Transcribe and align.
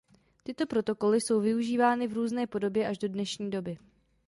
Tyto 0.43 0.65
protokoly 0.67 1.21
jsou 1.21 1.39
využívány 1.41 2.07
v 2.07 2.13
různé 2.13 2.47
podobě 2.47 2.87
až 2.87 2.97
do 2.97 3.07
dnešní 3.07 3.49
doby. 3.51 3.77